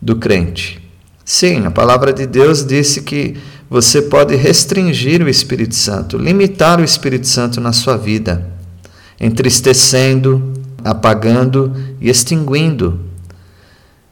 do 0.00 0.16
crente. 0.16 0.82
Sim, 1.24 1.64
a 1.64 1.70
palavra 1.70 2.12
de 2.12 2.26
Deus 2.26 2.66
disse 2.66 3.00
que 3.00 3.36
você 3.70 4.02
pode 4.02 4.36
restringir 4.36 5.22
o 5.22 5.28
Espírito 5.28 5.74
Santo, 5.74 6.18
limitar 6.18 6.78
o 6.78 6.84
Espírito 6.84 7.26
Santo 7.26 7.60
na 7.60 7.72
sua 7.72 7.96
vida, 7.96 8.46
entristecendo, 9.18 10.52
apagando 10.84 11.74
e 12.00 12.10
extinguindo. 12.10 13.00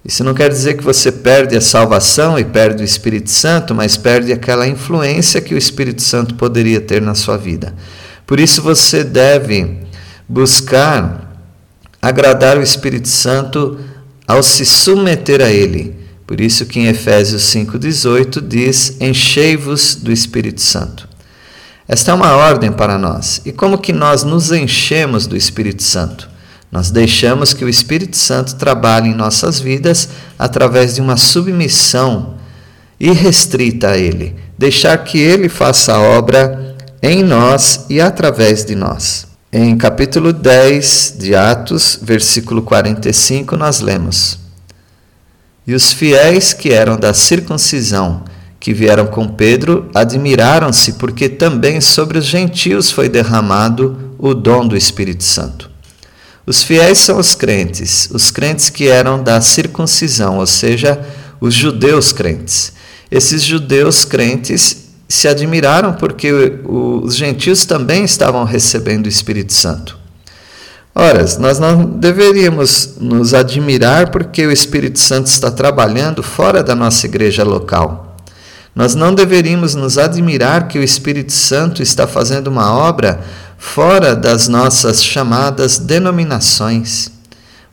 Isso 0.04 0.24
não 0.24 0.34
quer 0.34 0.48
dizer 0.48 0.74
que 0.74 0.82
você 0.82 1.12
perde 1.12 1.56
a 1.56 1.60
salvação 1.60 2.38
e 2.38 2.44
perde 2.44 2.82
o 2.82 2.84
Espírito 2.84 3.30
Santo, 3.30 3.74
mas 3.74 3.96
perde 3.96 4.32
aquela 4.32 4.66
influência 4.66 5.40
que 5.40 5.54
o 5.54 5.58
Espírito 5.58 6.02
Santo 6.02 6.34
poderia 6.34 6.80
ter 6.80 7.00
na 7.00 7.14
sua 7.14 7.36
vida. 7.36 7.74
Por 8.26 8.40
isso 8.40 8.60
você 8.60 9.04
deve 9.04 9.78
buscar 10.28 11.44
agradar 12.00 12.58
o 12.58 12.62
Espírito 12.62 13.08
Santo 13.08 13.78
ao 14.26 14.42
se 14.42 14.64
submeter 14.64 15.40
a 15.40 15.50
Ele 15.50 16.02
por 16.32 16.40
isso 16.40 16.64
que 16.64 16.80
em 16.80 16.86
Efésios 16.86 17.42
5,18 17.42 18.40
diz: 18.40 18.96
Enchei-vos 18.98 19.96
do 19.96 20.10
Espírito 20.10 20.62
Santo. 20.62 21.06
Esta 21.86 22.12
é 22.12 22.14
uma 22.14 22.34
ordem 22.34 22.72
para 22.72 22.96
nós. 22.96 23.42
E 23.44 23.52
como 23.52 23.76
que 23.76 23.92
nós 23.92 24.24
nos 24.24 24.50
enchemos 24.50 25.26
do 25.26 25.36
Espírito 25.36 25.82
Santo? 25.82 26.30
Nós 26.72 26.90
deixamos 26.90 27.52
que 27.52 27.66
o 27.66 27.68
Espírito 27.68 28.16
Santo 28.16 28.54
trabalhe 28.54 29.10
em 29.10 29.14
nossas 29.14 29.60
vidas 29.60 30.08
através 30.38 30.94
de 30.94 31.02
uma 31.02 31.18
submissão 31.18 32.36
irrestrita 32.98 33.90
a 33.90 33.98
Ele. 33.98 34.34
Deixar 34.56 34.96
que 35.04 35.18
Ele 35.18 35.50
faça 35.50 35.92
a 35.92 36.00
obra 36.00 36.74
em 37.02 37.22
nós 37.22 37.84
e 37.90 38.00
através 38.00 38.64
de 38.64 38.74
nós. 38.74 39.26
Em 39.52 39.76
capítulo 39.76 40.32
10 40.32 41.16
de 41.18 41.34
Atos, 41.34 41.98
versículo 42.00 42.62
45, 42.62 43.54
nós 43.54 43.80
lemos. 43.80 44.38
E 45.66 45.74
os 45.74 45.92
fiéis 45.92 46.54
que 46.54 46.72
eram 46.72 46.96
da 46.96 47.12
circuncisão, 47.12 48.24
que 48.58 48.72
vieram 48.72 49.08
com 49.08 49.28
Pedro, 49.28 49.90
admiraram-se, 49.94 50.94
porque 50.94 51.28
também 51.28 51.82
sobre 51.82 52.16
os 52.16 52.24
gentios 52.24 52.90
foi 52.90 53.10
derramado 53.10 54.14
o 54.18 54.32
dom 54.32 54.66
do 54.66 54.74
Espírito 54.74 55.22
Santo. 55.22 55.71
Os 56.44 56.62
fiéis 56.62 56.98
são 56.98 57.18
os 57.18 57.34
crentes, 57.34 58.08
os 58.12 58.30
crentes 58.30 58.68
que 58.68 58.88
eram 58.88 59.22
da 59.22 59.40
circuncisão, 59.40 60.38
ou 60.38 60.46
seja, 60.46 61.00
os 61.40 61.54
judeus 61.54 62.12
crentes. 62.12 62.72
Esses 63.10 63.42
judeus 63.42 64.04
crentes 64.04 64.88
se 65.08 65.28
admiraram 65.28 65.92
porque 65.92 66.32
os 66.64 67.14
gentios 67.14 67.66
também 67.66 68.04
estavam 68.04 68.44
recebendo 68.44 69.06
o 69.06 69.08
Espírito 69.08 69.52
Santo. 69.52 69.98
Ora, 70.94 71.24
nós 71.38 71.58
não 71.58 71.84
deveríamos 71.84 72.96
nos 73.00 73.32
admirar 73.32 74.10
porque 74.10 74.46
o 74.46 74.52
Espírito 74.52 74.98
Santo 74.98 75.26
está 75.26 75.50
trabalhando 75.50 76.22
fora 76.22 76.62
da 76.62 76.74
nossa 76.74 77.06
igreja 77.06 77.44
local. 77.44 78.16
Nós 78.74 78.94
não 78.94 79.14
deveríamos 79.14 79.74
nos 79.74 79.98
admirar 79.98 80.68
que 80.68 80.78
o 80.78 80.82
Espírito 80.82 81.32
Santo 81.32 81.82
está 81.82 82.06
fazendo 82.06 82.48
uma 82.48 82.74
obra 82.74 83.20
fora 83.62 84.16
das 84.16 84.48
nossas 84.48 85.02
chamadas 85.02 85.78
denominações. 85.78 87.10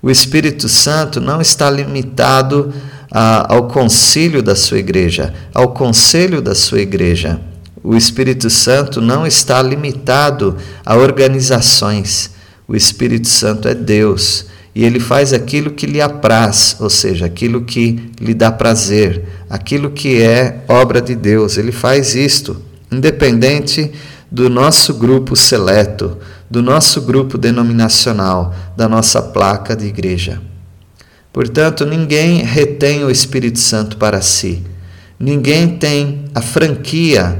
O 0.01 0.09
Espírito 0.09 0.69
Santo 0.69 1.19
não 1.19 1.41
está 1.41 1.69
limitado 1.69 2.71
a, 3.11 3.53
ao 3.53 3.67
concílio 3.67 4.41
da 4.43 4.55
sua 4.55 4.77
igreja, 4.77 5.33
ao 5.53 5.73
conselho 5.73 6.43
da 6.43 6.53
sua 6.53 6.79
igreja. 6.79 7.41
O 7.83 7.97
Espírito 7.97 8.51
Santo 8.51 9.01
não 9.01 9.25
está 9.25 9.61
limitado 9.63 10.55
a 10.85 10.95
organizações. 10.95 12.31
O 12.67 12.75
Espírito 12.75 13.27
Santo 13.27 13.67
é 13.67 13.73
Deus 13.73 14.45
e 14.75 14.85
ele 14.85 14.99
faz 14.99 15.33
aquilo 15.33 15.71
que 15.71 15.87
lhe 15.87 15.99
apraz, 15.99 16.77
ou 16.79 16.89
seja, 16.89 17.25
aquilo 17.25 17.63
que 17.63 18.11
lhe 18.21 18.35
dá 18.35 18.51
prazer, 18.51 19.23
aquilo 19.49 19.89
que 19.89 20.21
é 20.21 20.63
obra 20.67 21.01
de 21.01 21.15
Deus. 21.15 21.57
Ele 21.57 21.71
faz 21.71 22.13
isto, 22.15 22.61
independente 22.91 23.91
do 24.31 24.49
nosso 24.49 24.93
grupo 24.93 25.35
seleto, 25.35 26.17
do 26.49 26.61
nosso 26.61 27.01
grupo 27.01 27.37
denominacional, 27.37 28.53
da 28.75 28.87
nossa 28.87 29.21
placa 29.21 29.75
de 29.75 29.85
igreja. 29.85 30.41
Portanto, 31.31 31.85
ninguém 31.85 32.43
retém 32.43 33.03
o 33.03 33.09
Espírito 33.09 33.59
Santo 33.59 33.97
para 33.97 34.21
si. 34.21 34.63
Ninguém 35.19 35.77
tem 35.77 36.25
a 36.33 36.41
franquia 36.41 37.39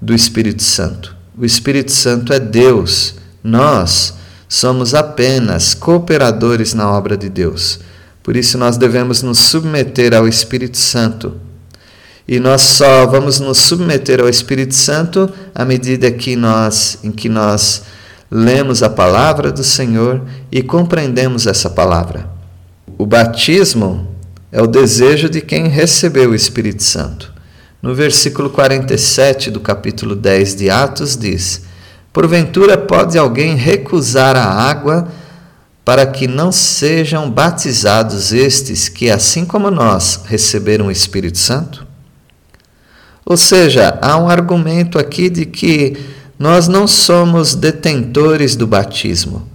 do 0.00 0.14
Espírito 0.14 0.62
Santo. 0.62 1.16
O 1.36 1.44
Espírito 1.44 1.90
Santo 1.90 2.32
é 2.32 2.38
Deus. 2.38 3.16
Nós 3.42 4.14
somos 4.48 4.94
apenas 4.94 5.74
cooperadores 5.74 6.74
na 6.74 6.90
obra 6.90 7.16
de 7.16 7.28
Deus. 7.28 7.80
Por 8.22 8.36
isso 8.36 8.56
nós 8.56 8.76
devemos 8.76 9.22
nos 9.22 9.38
submeter 9.38 10.14
ao 10.14 10.28
Espírito 10.28 10.78
Santo. 10.78 11.34
E 12.26 12.40
nós 12.40 12.62
só 12.62 13.06
vamos 13.06 13.38
nos 13.38 13.58
submeter 13.58 14.20
ao 14.20 14.28
Espírito 14.28 14.74
Santo 14.74 15.30
à 15.54 15.64
medida 15.64 16.10
que 16.10 16.34
nós, 16.36 16.98
em 17.04 17.10
que 17.10 17.28
nós 17.28 17.82
lemos 18.30 18.82
a 18.82 18.88
palavra 18.88 19.52
do 19.52 19.62
Senhor 19.62 20.22
e 20.50 20.62
compreendemos 20.62 21.46
essa 21.46 21.68
palavra. 21.68 22.28
O 22.96 23.04
batismo 23.04 24.08
é 24.50 24.62
o 24.62 24.66
desejo 24.66 25.28
de 25.28 25.40
quem 25.40 25.68
recebeu 25.68 26.30
o 26.30 26.34
Espírito 26.34 26.82
Santo. 26.82 27.32
No 27.82 27.94
versículo 27.94 28.48
47 28.48 29.50
do 29.50 29.60
capítulo 29.60 30.16
10 30.16 30.56
de 30.56 30.70
Atos 30.70 31.16
diz: 31.16 31.62
Porventura 32.10 32.78
pode 32.78 33.18
alguém 33.18 33.56
recusar 33.56 34.36
a 34.36 34.46
água 34.46 35.08
para 35.84 36.06
que 36.06 36.26
não 36.26 36.50
sejam 36.50 37.30
batizados 37.30 38.32
estes 38.32 38.88
que, 38.88 39.10
assim 39.10 39.44
como 39.44 39.70
nós, 39.70 40.20
receberam 40.24 40.86
o 40.86 40.90
Espírito 40.90 41.36
Santo? 41.36 41.83
Ou 43.24 43.36
seja, 43.36 43.98
há 44.02 44.16
um 44.18 44.28
argumento 44.28 44.98
aqui 44.98 45.30
de 45.30 45.46
que 45.46 45.96
nós 46.38 46.68
não 46.68 46.86
somos 46.86 47.54
detentores 47.54 48.54
do 48.54 48.66
batismo. 48.66 49.48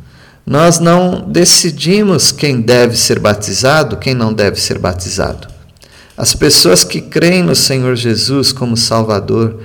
Nós 0.45 0.79
não 0.79 1.21
decidimos 1.29 2.31
quem 2.31 2.61
deve 2.61 2.97
ser 2.97 3.19
batizado, 3.19 3.97
quem 3.97 4.15
não 4.15 4.33
deve 4.33 4.59
ser 4.59 4.79
batizado. 4.79 5.47
As 6.17 6.33
pessoas 6.33 6.83
que 6.83 6.99
creem 6.99 7.43
no 7.43 7.55
Senhor 7.55 7.95
Jesus 7.95 8.51
como 8.51 8.75
Salvador, 8.75 9.61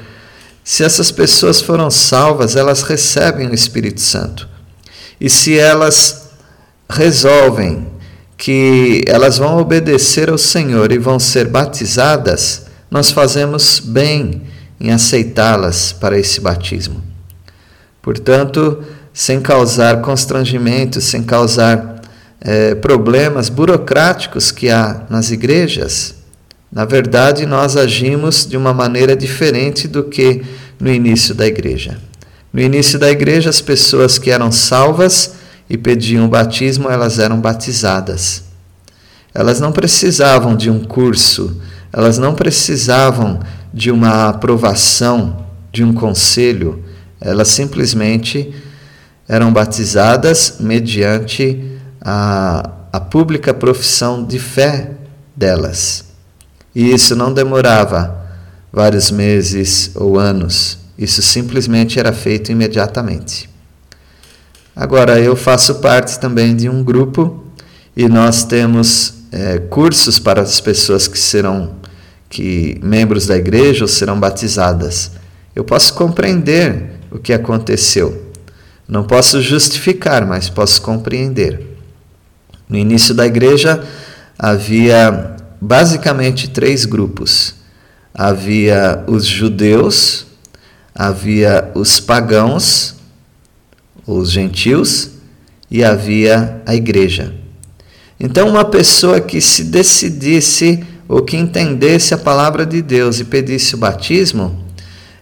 se 0.62 0.84
essas 0.84 1.10
pessoas 1.10 1.60
foram 1.60 1.90
salvas, 1.90 2.56
elas 2.56 2.82
recebem 2.82 3.48
o 3.48 3.54
Espírito 3.54 4.00
Santo. 4.00 4.48
E 5.20 5.30
se 5.30 5.58
elas 5.58 6.28
resolvem 6.88 7.86
que 8.36 9.02
elas 9.06 9.38
vão 9.38 9.58
obedecer 9.58 10.28
ao 10.28 10.36
Senhor 10.36 10.92
e 10.92 10.98
vão 10.98 11.18
ser 11.18 11.48
batizadas, 11.48 12.63
nós 12.94 13.10
fazemos 13.10 13.80
bem 13.80 14.42
em 14.78 14.92
aceitá-las 14.92 15.92
para 15.92 16.16
esse 16.16 16.40
batismo. 16.40 17.02
Portanto, 18.00 18.84
sem 19.12 19.40
causar 19.40 20.00
constrangimento, 20.00 21.00
sem 21.00 21.20
causar 21.24 22.00
é, 22.40 22.72
problemas 22.76 23.48
burocráticos 23.48 24.52
que 24.52 24.70
há 24.70 25.06
nas 25.10 25.32
igrejas, 25.32 26.14
na 26.70 26.84
verdade 26.84 27.46
nós 27.46 27.76
agimos 27.76 28.46
de 28.46 28.56
uma 28.56 28.72
maneira 28.72 29.16
diferente 29.16 29.88
do 29.88 30.04
que 30.04 30.42
no 30.78 30.88
início 30.88 31.34
da 31.34 31.48
igreja. 31.48 31.98
No 32.52 32.60
início 32.60 32.96
da 32.96 33.10
igreja, 33.10 33.50
as 33.50 33.60
pessoas 33.60 34.20
que 34.20 34.30
eram 34.30 34.52
salvas 34.52 35.34
e 35.68 35.76
pediam 35.76 36.28
batismo, 36.28 36.88
elas 36.88 37.18
eram 37.18 37.40
batizadas. 37.40 38.44
Elas 39.34 39.58
não 39.58 39.72
precisavam 39.72 40.54
de 40.54 40.70
um 40.70 40.78
curso, 40.84 41.60
elas 41.96 42.18
não 42.18 42.34
precisavam 42.34 43.38
de 43.72 43.88
uma 43.92 44.28
aprovação, 44.28 45.46
de 45.70 45.84
um 45.84 45.94
conselho, 45.94 46.84
elas 47.20 47.46
simplesmente 47.48 48.52
eram 49.28 49.52
batizadas 49.52 50.56
mediante 50.58 51.78
a, 52.00 52.68
a 52.92 52.98
pública 52.98 53.54
profissão 53.54 54.24
de 54.24 54.40
fé 54.40 54.90
delas. 55.36 56.06
E 56.74 56.92
isso 56.92 57.14
não 57.14 57.32
demorava 57.32 58.26
vários 58.72 59.12
meses 59.12 59.92
ou 59.94 60.18
anos, 60.18 60.78
isso 60.98 61.22
simplesmente 61.22 62.00
era 62.00 62.12
feito 62.12 62.50
imediatamente. 62.50 63.48
Agora, 64.74 65.20
eu 65.20 65.36
faço 65.36 65.76
parte 65.76 66.18
também 66.18 66.56
de 66.56 66.68
um 66.68 66.82
grupo 66.82 67.44
e 67.96 68.08
nós 68.08 68.42
temos 68.42 69.14
é, 69.30 69.58
cursos 69.58 70.18
para 70.18 70.42
as 70.42 70.60
pessoas 70.60 71.06
que 71.06 71.18
serão 71.18 71.83
que 72.34 72.80
membros 72.82 73.28
da 73.28 73.36
igreja 73.36 73.86
serão 73.86 74.18
batizadas. 74.18 75.12
Eu 75.54 75.62
posso 75.62 75.94
compreender 75.94 76.90
o 77.08 77.16
que 77.16 77.32
aconteceu. 77.32 78.32
Não 78.88 79.04
posso 79.04 79.40
justificar, 79.40 80.26
mas 80.26 80.48
posso 80.50 80.82
compreender. 80.82 81.78
No 82.68 82.76
início 82.76 83.14
da 83.14 83.24
igreja 83.24 83.84
havia 84.36 85.36
basicamente 85.60 86.50
três 86.50 86.84
grupos: 86.84 87.54
havia 88.12 89.04
os 89.06 89.24
judeus, 89.24 90.26
havia 90.92 91.70
os 91.72 92.00
pagãos, 92.00 92.96
os 94.04 94.32
gentios, 94.32 95.10
e 95.70 95.84
havia 95.84 96.60
a 96.66 96.74
igreja. 96.74 97.32
Então, 98.18 98.48
uma 98.48 98.64
pessoa 98.64 99.20
que 99.20 99.40
se 99.40 99.62
decidisse 99.62 100.84
ou 101.08 101.22
que 101.22 101.36
entendesse 101.36 102.14
a 102.14 102.18
palavra 102.18 102.64
de 102.64 102.80
Deus 102.80 103.20
e 103.20 103.24
pedisse 103.24 103.74
o 103.74 103.78
batismo, 103.78 104.64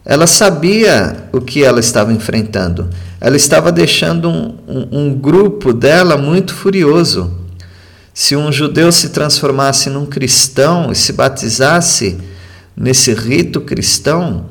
ela 0.05 0.27
sabia 0.27 1.29
o 1.33 1.41
que 1.41 1.63
ela 1.63 1.81
estava 1.81 2.13
enfrentando. 2.13 2.89
Ela 3.21 3.37
estava 3.37 3.71
deixando 3.71 4.29
um, 4.29 4.59
um, 4.67 4.89
um, 4.99 5.15
grupo 5.15 5.73
dela 5.73 6.17
muito 6.17 6.55
furioso. 6.55 7.39
Se 8.13 8.35
um 8.35 8.51
judeu 8.51 8.91
se 8.91 9.11
transformasse 9.11 9.89
num 9.89 10.05
cristão 10.05 10.91
e 10.91 10.97
se 10.97 11.13
batizasse 11.13 12.19
nesse 12.77 13.15
rito 13.15 13.61
cristão, 13.61 14.47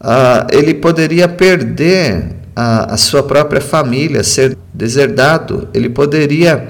uh, 0.00 0.46
ele 0.52 0.74
poderia 0.74 1.28
perder 1.28 2.36
a, 2.54 2.94
a, 2.94 2.96
sua 2.96 3.22
própria 3.22 3.60
família, 3.60 4.22
ser 4.22 4.56
deserdado, 4.72 5.68
ele 5.74 5.88
poderia 5.88 6.68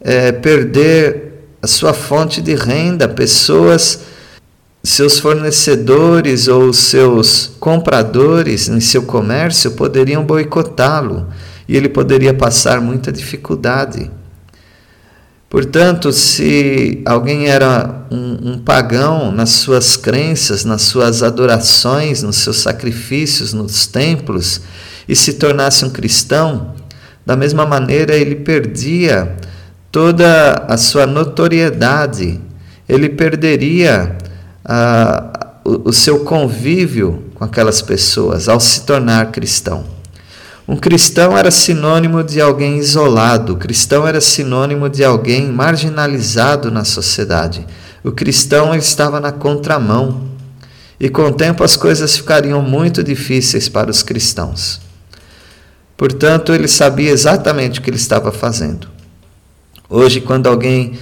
é, 0.00 0.32
perder 0.32 1.27
a 1.60 1.66
sua 1.66 1.92
fonte 1.92 2.40
de 2.40 2.54
renda, 2.54 3.08
pessoas 3.08 4.00
seus 4.82 5.18
fornecedores 5.18 6.48
ou 6.48 6.72
seus 6.72 7.52
compradores 7.58 8.68
em 8.68 8.80
seu 8.80 9.02
comércio 9.02 9.72
poderiam 9.72 10.24
boicotá-lo 10.24 11.26
e 11.68 11.76
ele 11.76 11.88
poderia 11.88 12.32
passar 12.32 12.80
muita 12.80 13.12
dificuldade. 13.12 14.10
Portanto, 15.50 16.12
se 16.12 17.02
alguém 17.04 17.48
era 17.48 18.06
um, 18.10 18.52
um, 18.52 18.58
pagão 18.58 19.32
nas 19.32 19.50
suas 19.50 19.96
crenças, 19.96 20.64
nas 20.64 20.82
suas 20.82 21.22
adorações, 21.22 22.22
nos 22.22 22.36
seus 22.36 22.60
sacrifícios, 22.60 23.52
nos 23.52 23.86
templos, 23.86 24.60
e 25.08 25.16
se 25.16 25.34
tornasse 25.34 25.84
um 25.84 25.90
cristão, 25.90 26.74
da 27.24 27.34
mesma 27.34 27.64
maneira 27.64 28.14
ele 28.14 28.36
perdia 28.36 29.36
toda 29.98 30.64
a 30.68 30.76
sua 30.76 31.08
notoriedade, 31.08 32.40
ele 32.88 33.08
perderia 33.08 34.16
o, 35.64 35.88
o 35.88 35.92
seu 35.92 36.20
convívio 36.20 37.24
com 37.34 37.42
aquelas 37.42 37.82
pessoas 37.82 38.48
ao 38.48 38.60
se 38.60 38.86
tornar 38.86 39.32
cristão. 39.32 39.84
Um 40.68 40.76
cristão 40.76 41.36
era 41.36 41.50
sinônimo 41.50 42.22
de 42.22 42.40
alguém 42.40 42.78
isolado, 42.78 43.54
o 43.54 43.56
cristão 43.56 44.06
era 44.06 44.20
sinônimo 44.20 44.88
de 44.88 45.02
alguém 45.02 45.50
marginalizado 45.50 46.70
na 46.70 46.84
sociedade. 46.84 47.66
O 48.04 48.12
cristão 48.12 48.76
estava 48.76 49.18
na 49.18 49.32
contramão. 49.32 50.28
E 51.00 51.08
com 51.08 51.22
o 51.22 51.32
tempo 51.32 51.64
as 51.64 51.76
coisas 51.76 52.16
ficariam 52.16 52.62
muito 52.62 53.02
difíceis 53.02 53.68
para 53.68 53.90
os 53.90 54.04
cristãos. 54.04 54.80
Portanto, 55.96 56.54
ele 56.54 56.68
sabia 56.68 57.10
exatamente 57.10 57.80
o 57.80 57.82
que 57.82 57.90
ele 57.90 57.96
estava 57.96 58.30
fazendo. 58.30 58.97
Hoje, 59.90 60.20
quando 60.20 60.46
alguém 60.48 60.98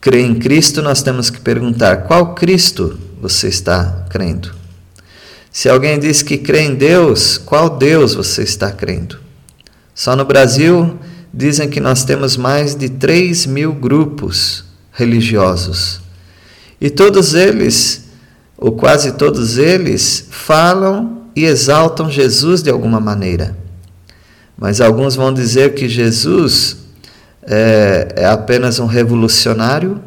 crê 0.00 0.22
em 0.22 0.36
Cristo, 0.36 0.80
nós 0.80 1.02
temos 1.02 1.30
que 1.30 1.40
perguntar: 1.40 2.04
qual 2.04 2.34
Cristo 2.34 2.96
você 3.20 3.48
está 3.48 4.06
crendo? 4.08 4.54
Se 5.50 5.68
alguém 5.68 5.98
diz 5.98 6.22
que 6.22 6.38
crê 6.38 6.60
em 6.60 6.76
Deus, 6.76 7.36
qual 7.36 7.76
Deus 7.76 8.14
você 8.14 8.42
está 8.42 8.70
crendo? 8.70 9.18
Só 9.92 10.14
no 10.14 10.24
Brasil 10.24 10.96
dizem 11.34 11.68
que 11.68 11.80
nós 11.80 12.04
temos 12.04 12.36
mais 12.36 12.76
de 12.76 12.88
3 12.88 13.46
mil 13.46 13.72
grupos 13.72 14.64
religiosos. 14.92 16.00
E 16.80 16.88
todos 16.88 17.34
eles, 17.34 18.04
ou 18.56 18.72
quase 18.72 19.12
todos 19.12 19.58
eles, 19.58 20.26
falam 20.30 21.26
e 21.34 21.44
exaltam 21.44 22.08
Jesus 22.08 22.62
de 22.62 22.70
alguma 22.70 23.00
maneira. 23.00 23.56
Mas 24.56 24.80
alguns 24.80 25.16
vão 25.16 25.34
dizer 25.34 25.74
que 25.74 25.88
Jesus 25.88 26.79
é, 27.52 28.12
é 28.14 28.26
apenas 28.26 28.78
um 28.78 28.86
revolucionário, 28.86 30.00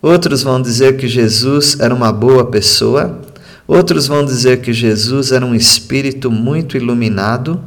outros 0.00 0.42
vão 0.42 0.62
dizer 0.62 0.96
que 0.96 1.06
Jesus 1.06 1.78
era 1.78 1.94
uma 1.94 2.10
boa 2.10 2.46
pessoa, 2.46 3.20
outros 3.68 4.06
vão 4.06 4.24
dizer 4.24 4.62
que 4.62 4.72
Jesus 4.72 5.30
era 5.30 5.44
um 5.44 5.54
espírito 5.54 6.30
muito 6.30 6.74
iluminado, 6.74 7.62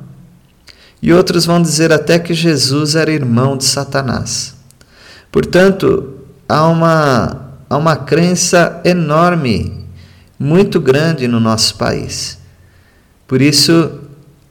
e 0.99 1.13
outros 1.13 1.45
vão 1.45 1.61
dizer 1.61 1.93
até 1.93 2.17
que 2.17 2.33
Jesus 2.33 2.95
era 2.95 3.11
irmão 3.11 3.55
de 3.55 3.65
Satanás. 3.65 4.55
Portanto, 5.31 6.15
há 6.47 6.67
uma, 6.67 7.53
há 7.69 7.77
uma 7.77 7.95
crença 7.95 8.81
enorme, 8.83 9.85
muito 10.39 10.79
grande 10.79 11.27
no 11.27 11.39
nosso 11.39 11.75
país. 11.75 12.39
Por 13.27 13.41
isso, 13.41 13.91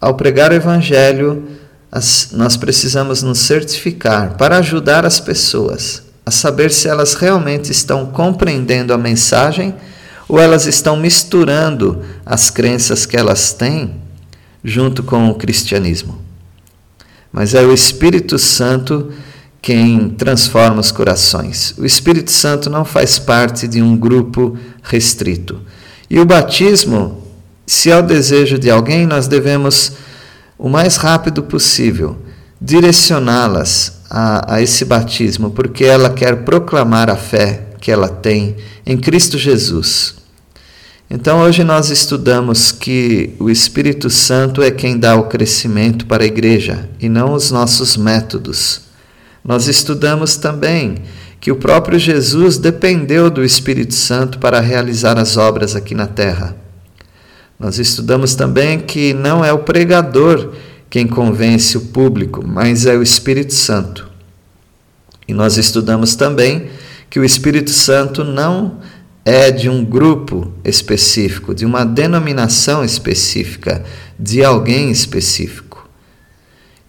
ao 0.00 0.14
pregar 0.14 0.52
o 0.52 0.54
Evangelho, 0.54 1.42
as, 1.90 2.30
nós 2.32 2.56
precisamos 2.56 3.22
nos 3.22 3.38
certificar 3.38 4.36
para 4.36 4.58
ajudar 4.58 5.06
as 5.06 5.20
pessoas 5.20 6.02
a 6.24 6.30
saber 6.30 6.70
se 6.70 6.86
elas 6.88 7.14
realmente 7.14 7.72
estão 7.72 8.06
compreendendo 8.06 8.92
a 8.92 8.98
mensagem 8.98 9.74
ou 10.28 10.38
elas 10.38 10.66
estão 10.66 10.96
misturando 10.96 12.04
as 12.26 12.50
crenças 12.50 13.06
que 13.06 13.16
elas 13.16 13.54
têm 13.54 13.94
junto 14.62 15.02
com 15.02 15.30
o 15.30 15.34
cristianismo. 15.34 16.18
Mas 17.32 17.54
é 17.54 17.62
o 17.62 17.72
Espírito 17.72 18.38
Santo 18.38 19.10
quem 19.60 20.10
transforma 20.10 20.80
os 20.80 20.92
corações. 20.92 21.74
O 21.78 21.84
Espírito 21.84 22.30
Santo 22.30 22.70
não 22.70 22.84
faz 22.84 23.18
parte 23.18 23.66
de 23.66 23.82
um 23.82 23.96
grupo 23.96 24.56
restrito. 24.82 25.60
E 26.08 26.18
o 26.18 26.24
batismo, 26.24 27.22
se 27.66 27.90
é 27.90 27.98
o 27.98 28.02
desejo 28.02 28.58
de 28.58 28.70
alguém, 28.70 29.06
nós 29.06 29.28
devemos, 29.28 29.92
o 30.58 30.68
mais 30.68 30.96
rápido 30.96 31.42
possível, 31.42 32.18
direcioná-las 32.60 34.00
a, 34.10 34.56
a 34.56 34.62
esse 34.62 34.84
batismo, 34.84 35.50
porque 35.50 35.84
ela 35.84 36.10
quer 36.10 36.44
proclamar 36.44 37.08
a 37.08 37.16
fé 37.16 37.68
que 37.80 37.90
ela 37.90 38.08
tem 38.08 38.56
em 38.84 38.96
Cristo 38.96 39.38
Jesus. 39.38 40.16
Então, 41.10 41.40
hoje 41.40 41.64
nós 41.64 41.88
estudamos 41.88 42.70
que 42.70 43.34
o 43.38 43.48
Espírito 43.48 44.10
Santo 44.10 44.60
é 44.60 44.70
quem 44.70 44.98
dá 44.98 45.16
o 45.16 45.24
crescimento 45.24 46.04
para 46.04 46.22
a 46.22 46.26
igreja 46.26 46.88
e 47.00 47.08
não 47.08 47.32
os 47.32 47.50
nossos 47.50 47.96
métodos. 47.96 48.82
Nós 49.42 49.68
estudamos 49.68 50.36
também 50.36 50.96
que 51.40 51.50
o 51.50 51.56
próprio 51.56 51.98
Jesus 51.98 52.58
dependeu 52.58 53.30
do 53.30 53.44
Espírito 53.44 53.94
Santo 53.94 54.38
para 54.38 54.60
realizar 54.60 55.18
as 55.18 55.36
obras 55.36 55.74
aqui 55.74 55.94
na 55.94 56.06
terra. 56.06 56.54
Nós 57.58 57.78
estudamos 57.78 58.34
também 58.34 58.78
que 58.78 59.12
não 59.12 59.44
é 59.44 59.52
o 59.52 59.58
pregador 59.58 60.52
quem 60.88 61.06
convence 61.06 61.76
o 61.76 61.82
público, 61.82 62.42
mas 62.46 62.86
é 62.86 62.96
o 62.96 63.02
Espírito 63.02 63.52
Santo. 63.52 64.08
E 65.26 65.34
nós 65.34 65.58
estudamos 65.58 66.14
também 66.14 66.70
que 67.10 67.20
o 67.20 67.24
Espírito 67.24 67.70
Santo 67.70 68.24
não 68.24 68.78
é 69.24 69.50
de 69.50 69.68
um 69.68 69.84
grupo 69.84 70.50
específico, 70.64 71.54
de 71.54 71.66
uma 71.66 71.84
denominação 71.84 72.82
específica, 72.82 73.84
de 74.18 74.42
alguém 74.42 74.90
específico. 74.90 75.86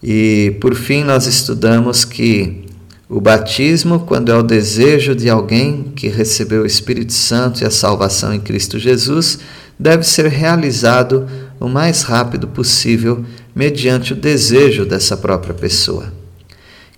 E 0.02 0.56
por 0.60 0.74
fim, 0.74 1.04
nós 1.04 1.26
estudamos 1.26 2.04
que 2.04 2.64
o 3.06 3.20
batismo, 3.20 4.00
quando 4.00 4.32
é 4.32 4.38
o 4.38 4.42
desejo 4.42 5.14
de 5.14 5.28
alguém 5.28 5.92
que 5.94 6.08
recebeu 6.08 6.62
o 6.62 6.66
Espírito 6.66 7.12
Santo 7.12 7.60
e 7.60 7.66
a 7.66 7.70
salvação 7.70 8.32
em 8.32 8.40
Cristo 8.40 8.78
Jesus, 8.78 9.40
deve 9.80 10.04
ser 10.04 10.26
realizado 10.26 11.26
o 11.58 11.66
mais 11.66 12.02
rápido 12.02 12.46
possível, 12.46 13.24
mediante 13.54 14.12
o 14.12 14.16
desejo 14.16 14.84
dessa 14.84 15.16
própria 15.16 15.54
pessoa. 15.54 16.12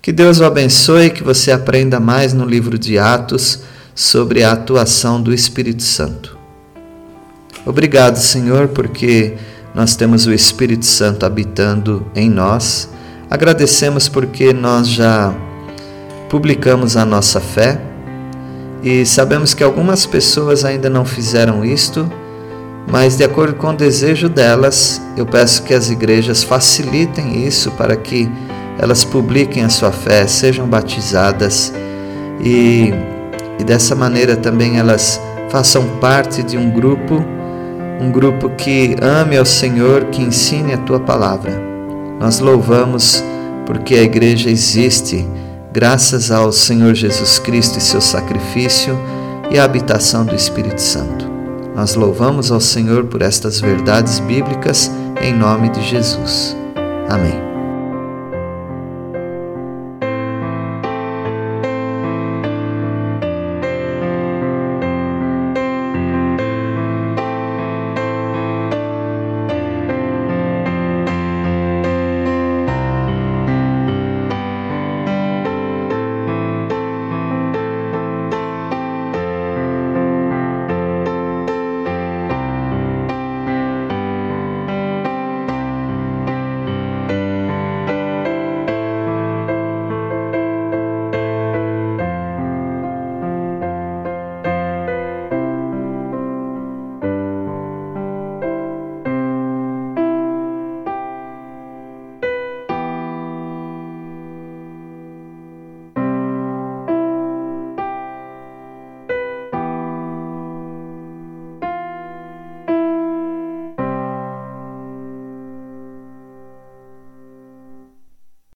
Que 0.01 0.11
Deus 0.11 0.41
o 0.41 0.43
abençoe 0.43 1.05
e 1.05 1.09
que 1.09 1.23
você 1.23 1.49
aprenda 1.49 1.97
mais 1.97 2.33
no 2.33 2.43
livro 2.45 2.77
de 2.77 2.99
Atos 2.99 3.61
sobre 3.95 4.43
a 4.43 4.51
atuação 4.51 5.21
do 5.21 5.33
Espírito 5.33 5.81
Santo. 5.81 6.37
Obrigado, 7.65 8.17
Senhor, 8.17 8.67
porque 8.67 9.33
nós 9.73 9.95
temos 9.95 10.25
o 10.25 10.33
Espírito 10.33 10.85
Santo 10.85 11.25
habitando 11.25 12.05
em 12.13 12.29
nós. 12.29 12.89
Agradecemos 13.29 14.09
porque 14.09 14.51
nós 14.51 14.89
já 14.89 15.33
publicamos 16.29 16.97
a 16.97 17.05
nossa 17.05 17.39
fé 17.39 17.79
e 18.83 19.05
sabemos 19.05 19.53
que 19.53 19.63
algumas 19.63 20.05
pessoas 20.05 20.65
ainda 20.65 20.89
não 20.89 21.05
fizeram 21.05 21.63
isto, 21.63 22.11
mas 22.91 23.17
de 23.17 23.23
acordo 23.23 23.55
com 23.55 23.69
o 23.69 23.75
desejo 23.75 24.29
delas, 24.29 25.01
eu 25.17 25.25
peço 25.25 25.63
que 25.63 25.73
as 25.73 25.89
igrejas 25.89 26.43
facilitem 26.43 27.45
isso 27.45 27.71
para 27.71 27.95
que 27.95 28.29
elas 28.77 29.03
publiquem 29.03 29.63
a 29.63 29.69
sua 29.69 29.91
fé, 29.91 30.27
sejam 30.27 30.67
batizadas 30.67 31.73
e 32.43 32.93
e 33.59 33.63
dessa 33.63 33.95
maneira 33.95 34.35
também 34.35 34.77
elas 34.77 35.21
façam 35.49 35.87
parte 35.99 36.41
de 36.43 36.57
um 36.57 36.69
grupo, 36.71 37.23
um 38.01 38.11
grupo 38.11 38.49
que 38.49 38.95
ame 39.01 39.37
ao 39.37 39.45
Senhor, 39.45 40.05
que 40.05 40.21
ensine 40.21 40.73
a 40.73 40.77
tua 40.77 40.99
palavra. 40.99 41.53
Nós 42.19 42.39
louvamos 42.39 43.23
porque 43.65 43.95
a 43.95 44.03
igreja 44.03 44.49
existe 44.49 45.27
graças 45.71 46.31
ao 46.31 46.51
Senhor 46.51 46.93
Jesus 46.93 47.39
Cristo 47.39 47.77
e 47.77 47.81
seu 47.81 48.01
sacrifício 48.01 48.97
e 49.51 49.59
a 49.59 49.63
habitação 49.63 50.25
do 50.25 50.35
Espírito 50.35 50.81
Santo. 50.81 51.32
Nós 51.75 51.95
louvamos 51.95 52.51
ao 52.51 52.59
Senhor 52.59 53.05
por 53.05 53.21
estas 53.21 53.59
verdades 53.59 54.19
bíblicas 54.19 54.91
em 55.21 55.33
nome 55.33 55.69
de 55.69 55.81
Jesus. 55.81 56.55
Amém. 57.09 57.52